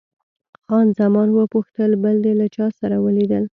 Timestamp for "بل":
2.03-2.15